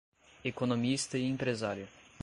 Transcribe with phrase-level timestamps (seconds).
[0.43, 1.87] Economista e empresária